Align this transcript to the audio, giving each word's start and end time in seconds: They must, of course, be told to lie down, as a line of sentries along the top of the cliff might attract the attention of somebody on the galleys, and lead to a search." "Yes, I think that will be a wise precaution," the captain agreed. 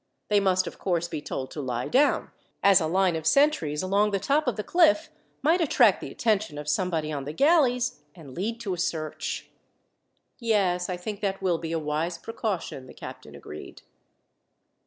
They 0.29 0.39
must, 0.39 0.65
of 0.65 0.79
course, 0.79 1.07
be 1.07 1.21
told 1.21 1.51
to 1.51 1.61
lie 1.61 1.87
down, 1.87 2.31
as 2.63 2.81
a 2.81 2.87
line 2.87 3.15
of 3.15 3.27
sentries 3.27 3.83
along 3.83 4.09
the 4.09 4.19
top 4.19 4.47
of 4.47 4.55
the 4.55 4.63
cliff 4.63 5.11
might 5.43 5.61
attract 5.61 6.01
the 6.01 6.09
attention 6.09 6.57
of 6.57 6.67
somebody 6.67 7.11
on 7.11 7.25
the 7.25 7.33
galleys, 7.33 7.99
and 8.15 8.33
lead 8.33 8.59
to 8.61 8.73
a 8.73 8.79
search." 8.79 9.51
"Yes, 10.39 10.89
I 10.89 10.97
think 10.97 11.21
that 11.21 11.39
will 11.43 11.59
be 11.59 11.71
a 11.71 11.77
wise 11.77 12.17
precaution," 12.17 12.87
the 12.87 12.95
captain 12.95 13.35
agreed. 13.35 13.83